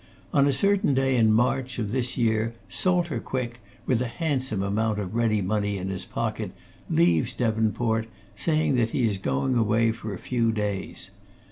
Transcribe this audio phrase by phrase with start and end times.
[0.33, 4.97] On a certain day in March of this year, Salter Quick, with a handsome amount
[4.97, 6.53] of ready money in his pocket,
[6.89, 11.11] leaves Devonport, saying that he is going away for a few days.